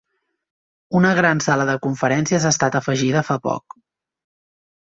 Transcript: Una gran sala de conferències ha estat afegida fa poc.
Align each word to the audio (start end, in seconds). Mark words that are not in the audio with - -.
Una 0.99 1.11
gran 1.19 1.43
sala 1.47 1.67
de 1.71 1.75
conferències 1.83 2.47
ha 2.49 2.55
estat 2.57 2.81
afegida 2.83 3.25
fa 3.29 3.39
poc. 3.47 3.81